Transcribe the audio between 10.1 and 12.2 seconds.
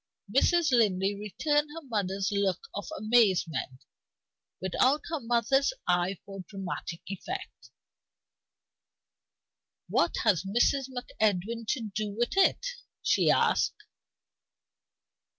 has Mrs. MacEdwin to do